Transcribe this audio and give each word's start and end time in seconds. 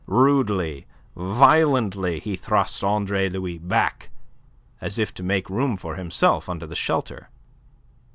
Rudely, 0.07 0.87
violently, 1.15 2.19
he 2.19 2.35
thrust 2.35 2.83
Andre 2.83 3.29
Louis 3.29 3.59
back, 3.59 4.09
as 4.81 4.97
if 4.97 5.13
to 5.13 5.21
make 5.21 5.47
room 5.47 5.77
for 5.77 5.95
himself 5.95 6.49
under 6.49 6.65
the 6.65 6.73
shelter. 6.73 7.29